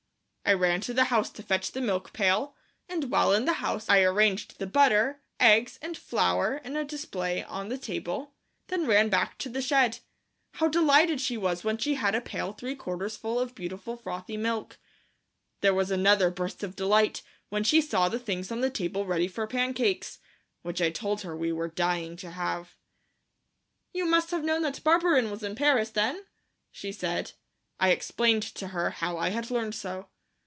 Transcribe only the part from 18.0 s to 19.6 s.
the things on the table ready for